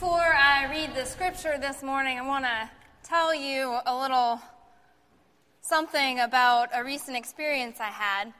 [0.00, 2.70] Before I read the scripture this morning, I want to
[3.02, 4.40] tell you a little
[5.60, 8.32] something about a recent experience I had.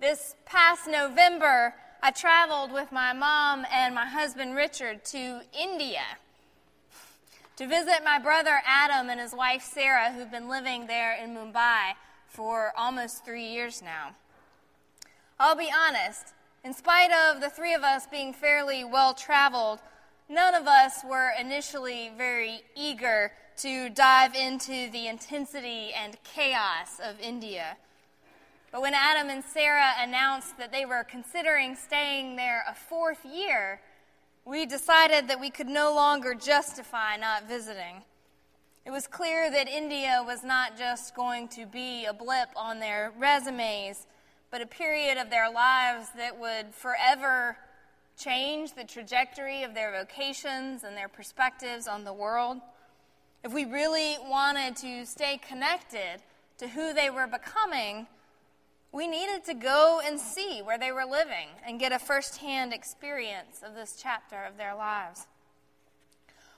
[0.00, 6.00] This past November, I traveled with my mom and my husband Richard to India
[7.56, 11.92] to visit my brother Adam and his wife Sarah, who've been living there in Mumbai
[12.26, 14.14] for almost three years now.
[15.38, 16.32] I'll be honest,
[16.64, 19.80] in spite of the three of us being fairly well traveled,
[20.28, 27.18] none of us were initially very eager to dive into the intensity and chaos of
[27.20, 27.76] India.
[28.70, 33.80] But when Adam and Sarah announced that they were considering staying there a fourth year,
[34.44, 38.02] we decided that we could no longer justify not visiting.
[38.84, 43.12] It was clear that India was not just going to be a blip on their
[43.18, 44.06] resumes,
[44.50, 47.56] but a period of their lives that would forever
[48.16, 52.58] change the trajectory of their vocations and their perspectives on the world.
[53.44, 56.22] If we really wanted to stay connected
[56.58, 58.06] to who they were becoming,
[58.92, 63.60] we needed to go and see where they were living and get a firsthand experience
[63.62, 65.26] of this chapter of their lives.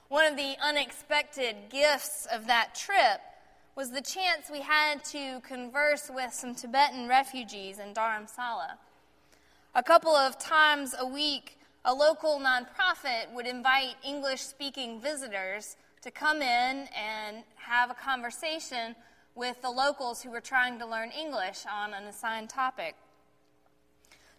[0.07, 3.21] One of the unexpected gifts of that trip
[3.75, 8.77] was the chance we had to converse with some Tibetan refugees in Dharamsala.
[9.75, 16.09] A couple of times a week, a local nonprofit would invite English speaking visitors to
[16.09, 18.95] come in and have a conversation
[19.35, 22.95] with the locals who were trying to learn English on an assigned topic.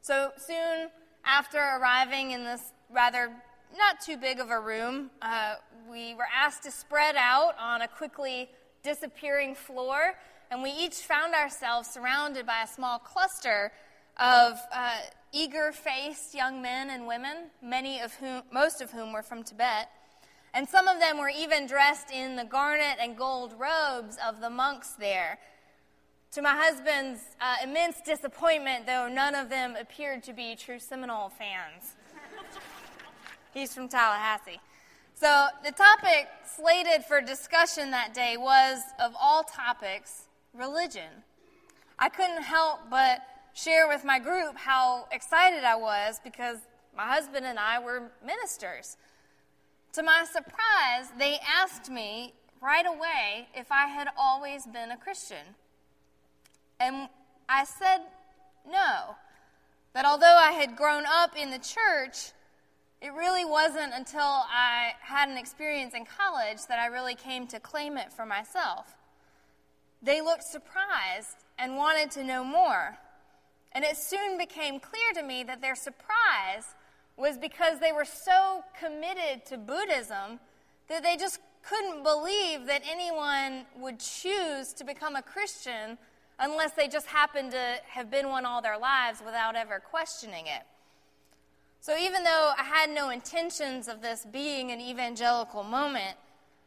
[0.02, 0.88] So soon
[1.24, 3.30] after arriving in this rather
[3.78, 5.54] not too big of a room, uh,
[5.88, 8.50] we were asked to spread out on a quickly
[8.82, 10.16] disappearing floor,
[10.50, 13.70] and we each found ourselves surrounded by a small cluster
[14.18, 14.98] of uh,
[15.32, 19.88] eager faced young men and women, many of whom, most of whom were from Tibet.
[20.52, 24.50] And some of them were even dressed in the garnet and gold robes of the
[24.50, 25.38] monks there.
[26.32, 31.28] To my husband's uh, immense disappointment, though, none of them appeared to be true Seminole
[31.30, 31.96] fans.
[33.54, 34.60] He's from Tallahassee.
[35.14, 41.24] So, the topic slated for discussion that day was, of all topics, religion.
[41.98, 43.20] I couldn't help but
[43.62, 46.58] share with my group how excited I was because
[46.96, 48.96] my husband and I were ministers.
[49.94, 55.54] To my surprise, they asked me right away if I had always been a Christian.
[56.78, 57.08] And
[57.48, 57.98] I said
[58.66, 59.16] no.
[59.92, 62.32] That although I had grown up in the church,
[63.02, 67.58] it really wasn't until I had an experience in college that I really came to
[67.58, 68.96] claim it for myself.
[70.02, 72.98] They looked surprised and wanted to know more.
[73.72, 76.74] And it soon became clear to me that their surprise
[77.16, 80.40] was because they were so committed to Buddhism
[80.88, 85.98] that they just couldn't believe that anyone would choose to become a Christian
[86.38, 90.62] unless they just happened to have been one all their lives without ever questioning it.
[91.80, 96.16] So even though I had no intentions of this being an evangelical moment,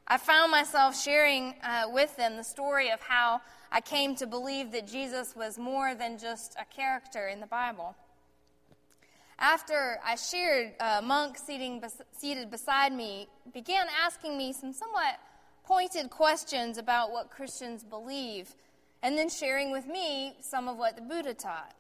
[0.08, 3.42] I found myself sharing uh, with them the story of how
[3.72, 7.96] I came to believe that Jesus was more than just a character in the Bible.
[9.40, 11.82] After I shared, a uh, monk seating,
[12.18, 15.20] seated beside me began asking me some somewhat
[15.64, 18.56] pointed questions about what Christians believe,
[19.02, 21.74] and then sharing with me some of what the Buddha taught.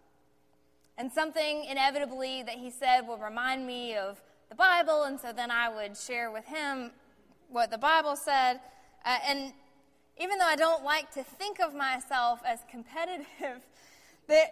[0.97, 5.51] And something inevitably that he said would remind me of the Bible, and so then
[5.51, 6.91] I would share with him
[7.53, 8.59] what the Bible said.
[9.05, 9.53] Uh, and
[10.19, 13.25] even though I don't like to think of myself as competitive,
[14.27, 14.47] that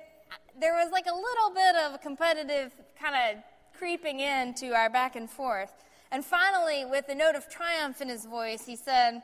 [0.60, 3.44] there was like a little bit of competitive kind of
[3.78, 5.72] creeping into our back and forth.
[6.12, 9.22] And finally, with a note of triumph in his voice, he said,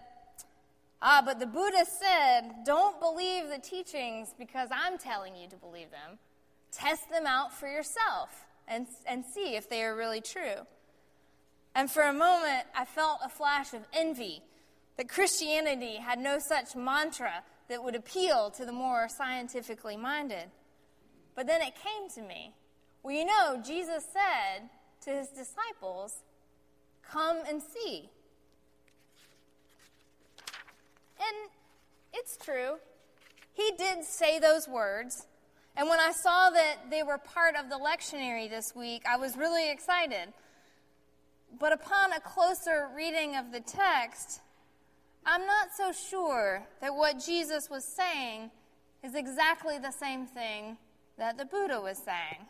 [1.01, 5.91] Ah, but the Buddha said, don't believe the teachings because I'm telling you to believe
[5.91, 6.17] them.
[6.71, 10.65] Test them out for yourself and, and see if they are really true.
[11.77, 14.41] And for a moment, I felt a flash of envy
[14.97, 20.49] that Christianity had no such mantra that would appeal to the more scientifically minded.
[21.35, 22.55] But then it came to me.
[23.03, 24.69] Well, you know, Jesus said
[25.01, 26.23] to his disciples,
[27.07, 28.09] Come and see.
[31.19, 31.51] And
[32.11, 32.77] it's true.
[33.53, 35.27] He did say those words.
[35.75, 39.37] And when I saw that they were part of the lectionary this week, I was
[39.37, 40.33] really excited.
[41.59, 44.41] But upon a closer reading of the text,
[45.25, 48.51] I'm not so sure that what Jesus was saying
[49.03, 50.77] is exactly the same thing
[51.17, 52.47] that the Buddha was saying.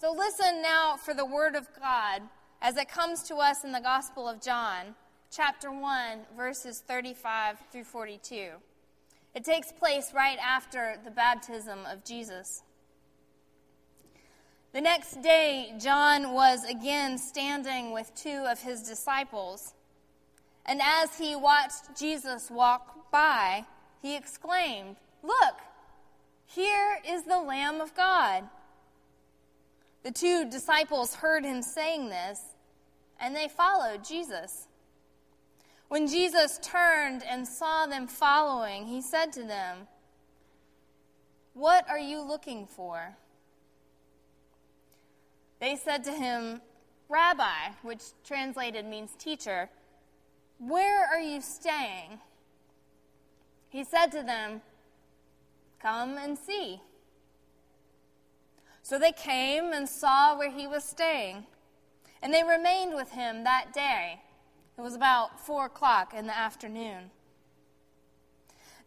[0.00, 2.22] So listen now for the word of God
[2.60, 4.94] as it comes to us in the Gospel of John,
[5.30, 8.50] chapter 1, verses 35 through 42.
[9.34, 12.62] It takes place right after the baptism of Jesus.
[14.74, 19.72] The next day, John was again standing with two of his disciples.
[20.66, 23.66] And as he watched Jesus walk by,
[24.02, 25.60] he exclaimed, Look,
[26.46, 28.48] here is the Lamb of God.
[30.02, 32.40] The two disciples heard him saying this,
[33.20, 34.66] and they followed Jesus.
[35.86, 39.86] When Jesus turned and saw them following, he said to them,
[41.52, 43.16] What are you looking for?
[45.60, 46.60] They said to him,
[47.08, 49.70] Rabbi, which translated means teacher,
[50.58, 52.20] where are you staying?
[53.68, 54.62] He said to them,
[55.80, 56.80] Come and see.
[58.82, 61.46] So they came and saw where he was staying,
[62.22, 64.20] and they remained with him that day.
[64.76, 67.10] It was about four o'clock in the afternoon.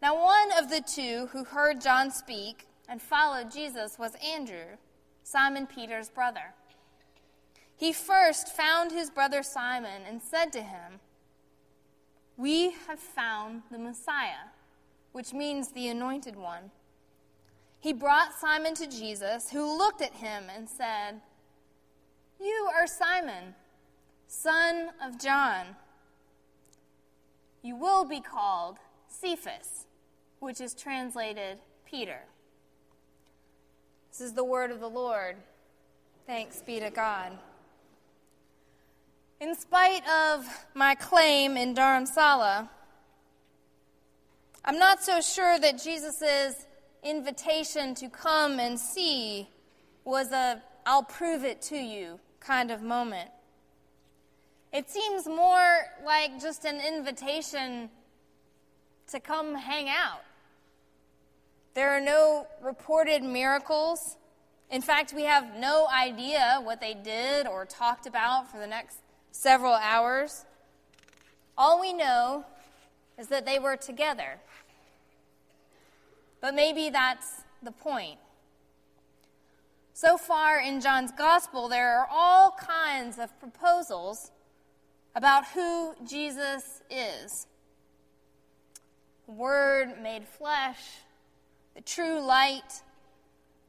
[0.00, 4.76] Now, one of the two who heard John speak and followed Jesus was Andrew,
[5.30, 6.54] Simon Peter's brother.
[7.76, 11.00] He first found his brother Simon and said to him,
[12.38, 14.48] We have found the Messiah,
[15.12, 16.70] which means the anointed one.
[17.78, 21.20] He brought Simon to Jesus, who looked at him and said,
[22.40, 23.54] You are Simon
[24.26, 25.76] son of John.
[27.62, 28.78] You will be called
[29.08, 29.84] Cephas,
[30.40, 32.20] which is translated Peter.
[34.18, 35.36] This is the word of the Lord.
[36.26, 37.38] Thanks be to God.
[39.38, 40.44] In spite of
[40.74, 42.68] my claim in Dharamsala,
[44.64, 46.66] I'm not so sure that Jesus'
[47.04, 49.48] invitation to come and see
[50.04, 53.30] was a I'll prove it to you kind of moment.
[54.72, 57.88] It seems more like just an invitation
[59.12, 60.22] to come hang out.
[61.78, 64.16] There are no reported miracles.
[64.68, 68.98] In fact, we have no idea what they did or talked about for the next
[69.30, 70.44] several hours.
[71.56, 72.44] All we know
[73.16, 74.40] is that they were together.
[76.40, 78.18] But maybe that's the point.
[79.92, 84.32] So far in John's gospel, there are all kinds of proposals
[85.14, 87.46] about who Jesus is.
[89.28, 90.80] Word made flesh,
[91.78, 92.82] the true light,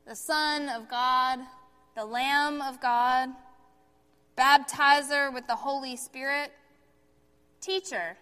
[0.08, 1.38] the Son of God,
[1.96, 3.30] the Lamb of God,
[4.36, 6.52] baptizer with the Holy Spirit,
[7.62, 8.18] teacher,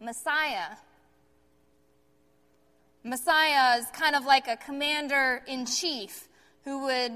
[0.00, 0.76] Messiah.
[3.02, 6.28] Messiah is kind of like a commander in chief
[6.62, 7.14] who would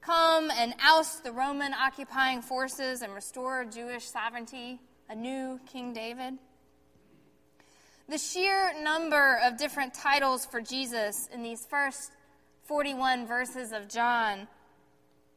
[0.00, 6.38] come and oust the Roman occupying forces and restore Jewish sovereignty, a new King David.
[8.06, 12.12] The sheer number of different titles for Jesus in these first
[12.64, 14.46] 41 verses of John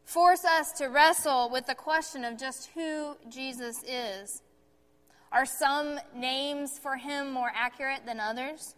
[0.03, 4.41] force us to wrestle with the question of just who Jesus is.
[5.31, 8.75] Are some names for him more accurate than others?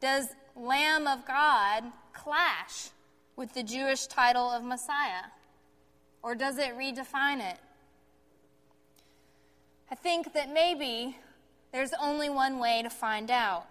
[0.00, 2.90] Does Lamb of God clash
[3.34, 5.24] with the Jewish title of Messiah?
[6.22, 7.58] Or does it redefine it?
[9.90, 11.16] I think that maybe
[11.74, 13.66] there's only one way to find out,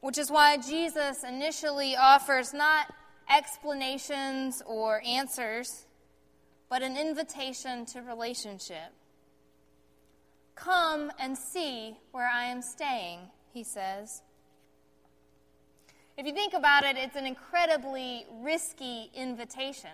[0.00, 2.86] which is why Jesus initially offers not
[3.30, 5.84] explanations or answers,
[6.70, 8.94] but an invitation to relationship.
[10.54, 13.18] Come and see where I am staying,
[13.52, 14.22] he says.
[16.16, 19.90] If you think about it, it's an incredibly risky invitation.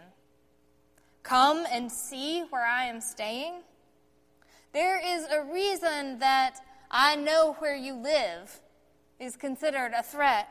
[1.25, 3.55] Come and see where I am staying.
[4.73, 6.61] There is a reason that
[6.93, 8.61] I know where you live
[9.19, 10.49] is considered a threat.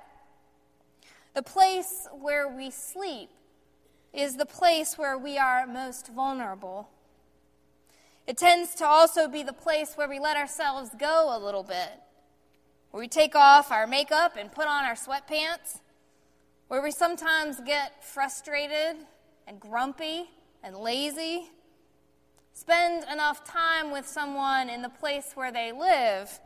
[1.33, 3.29] The place where we sleep
[4.11, 6.89] is the place where we are most vulnerable.
[8.27, 12.01] It tends to also be the place where we let ourselves go a little bit
[12.91, 15.79] where we take off our makeup and put on our sweatpants,
[16.67, 18.97] where we sometimes get frustrated
[19.47, 20.29] and grumpy
[20.61, 21.49] and lazy.
[22.53, 26.39] Spend enough time with someone in the place where they live,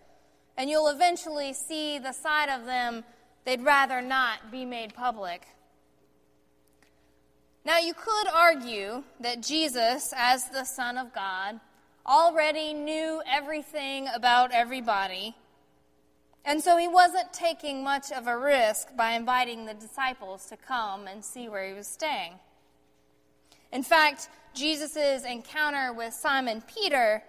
[0.58, 3.04] and you'll eventually see the side of them
[3.44, 5.48] they'd rather not be made public.
[7.64, 11.60] Now, you could argue that Jesus, as the Son of God,
[12.06, 15.36] already knew everything about everybody
[16.46, 21.08] and so he wasn't taking much of a risk by inviting the disciples to come
[21.08, 22.34] and see where he was staying.
[23.72, 27.24] In fact, Jesus' encounter with Simon Peter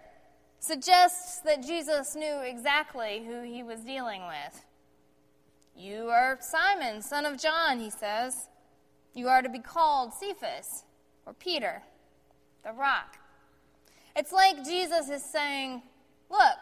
[0.61, 4.65] suggests that Jesus knew exactly who he was dealing with.
[5.77, 8.49] You are Simon, son of John, he says.
[9.15, 10.85] You are to be called Cephas,
[11.27, 11.83] or Peter,
[12.65, 13.19] the rock.
[14.15, 15.83] It's like Jesus is saying,
[16.31, 16.57] Look,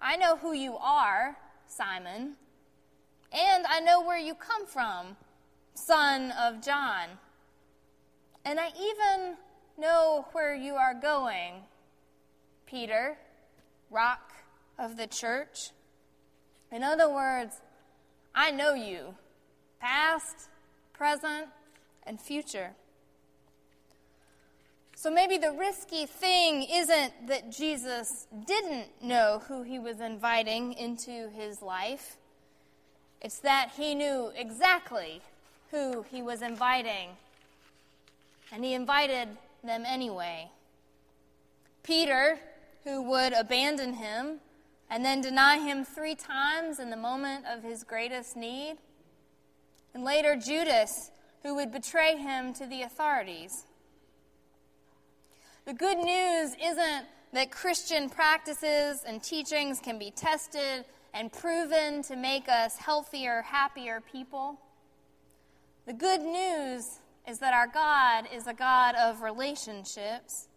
[0.00, 2.36] I know who you are, Simon,
[3.32, 5.16] and I know where you come from,
[5.74, 7.08] son of John.
[8.44, 9.36] And I even
[9.80, 11.54] know where you are going,
[12.66, 13.16] Peter,
[13.90, 14.32] rock
[14.78, 15.70] of the church.
[16.70, 17.60] In other words,
[18.34, 19.14] I know you,
[19.80, 20.48] past,
[20.92, 21.48] present,
[22.06, 22.72] and future.
[24.94, 31.30] So maybe the risky thing isn't that Jesus didn't know who he was inviting into
[31.30, 32.18] his life.
[33.22, 35.22] It's that he knew exactly
[35.70, 37.08] who he was inviting,
[38.52, 39.28] and he invited
[39.62, 40.50] them anyway.
[41.82, 42.38] Peter,
[42.84, 44.40] who would abandon him
[44.90, 48.76] and then deny him three times in the moment of his greatest need,
[49.94, 51.10] and later Judas,
[51.42, 53.64] who would betray him to the authorities.
[55.64, 62.16] The good news isn't that Christian practices and teachings can be tested and proven to
[62.16, 64.58] make us healthier, happier people.
[65.86, 70.48] The good news is that our God is a God of relationships,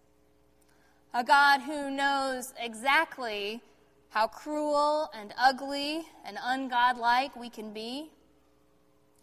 [1.13, 3.62] a God who knows exactly
[4.10, 8.12] how cruel and ugly and ungodlike we can be,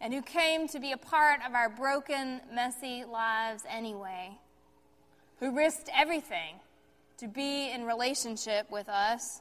[0.01, 4.39] and who came to be a part of our broken, messy lives anyway
[5.41, 6.61] who risked everything
[7.17, 9.41] to be in relationship with us,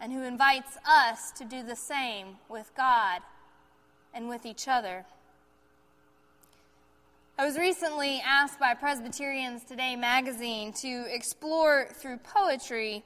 [0.00, 3.20] and who invites us to do the same with God
[4.14, 5.04] and with each other.
[7.40, 13.02] I was recently asked by Presbyterians Today magazine to explore through poetry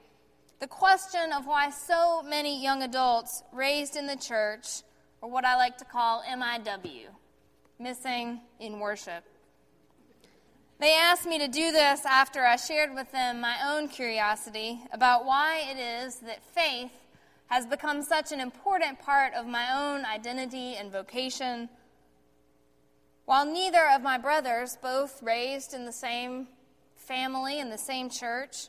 [0.58, 4.82] the question of why so many young adults raised in the church
[5.22, 7.10] are what I like to call MIW,
[7.78, 9.22] missing in worship.
[10.80, 15.24] They asked me to do this after I shared with them my own curiosity about
[15.24, 16.90] why it is that faith
[17.46, 21.68] has become such an important part of my own identity and vocation.
[23.24, 26.48] While neither of my brothers, both raised in the same
[26.96, 28.68] family in the same church,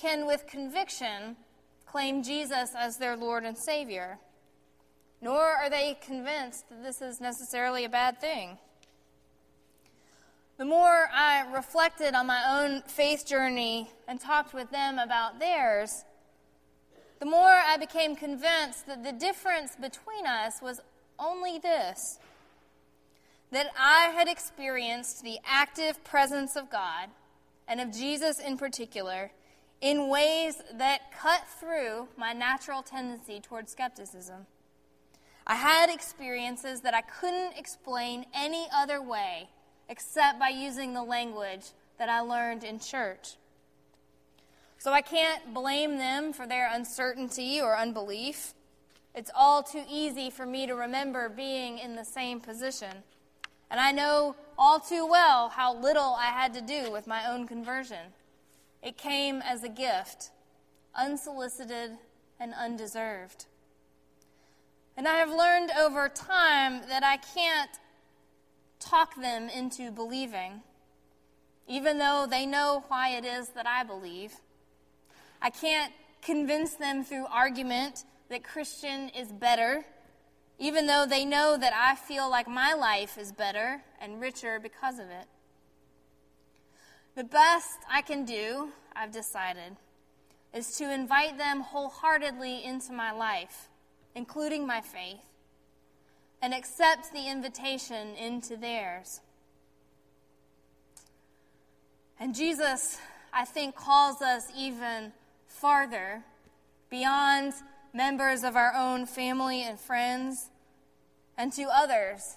[0.00, 1.36] can with conviction
[1.84, 4.18] claim Jesus as their Lord and Savior,
[5.20, 8.58] nor are they convinced that this is necessarily a bad thing.
[10.58, 16.04] The more I reflected on my own faith journey and talked with them about theirs,
[17.18, 20.80] the more I became convinced that the difference between us was
[21.18, 22.18] only this
[23.50, 27.08] that I had experienced the active presence of God,
[27.68, 29.30] and of Jesus in particular,
[29.80, 34.46] in ways that cut through my natural tendency toward skepticism.
[35.46, 39.48] I had experiences that I couldn't explain any other way
[39.88, 41.66] except by using the language
[41.98, 43.36] that I learned in church.
[44.78, 48.54] So I can't blame them for their uncertainty or unbelief.
[49.14, 53.04] It's all too easy for me to remember being in the same position.
[53.70, 57.46] And I know all too well how little I had to do with my own
[57.46, 58.12] conversion.
[58.82, 60.30] It came as a gift,
[60.94, 61.98] unsolicited
[62.38, 63.46] and undeserved.
[64.96, 67.70] And I have learned over time that I can't
[68.78, 70.62] talk them into believing,
[71.66, 74.34] even though they know why it is that I believe.
[75.42, 75.92] I can't
[76.22, 79.84] convince them through argument that Christian is better,
[80.58, 84.98] even though they know that I feel like my life is better and richer because
[84.98, 85.26] of it.
[87.14, 89.76] The best I can do, I've decided,
[90.54, 93.68] is to invite them wholeheartedly into my life,
[94.14, 95.24] including my faith,
[96.40, 99.20] and accept the invitation into theirs.
[102.18, 102.98] And Jesus,
[103.32, 105.12] I think, calls us even
[105.46, 106.22] farther
[106.88, 107.52] beyond
[107.96, 110.50] members of our own family and friends
[111.38, 112.36] and to others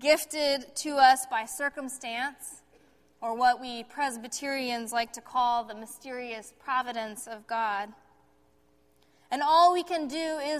[0.00, 2.62] gifted to us by circumstance
[3.20, 7.90] or what we Presbyterians like to call the mysterious providence of God.
[9.30, 10.58] And all we can do is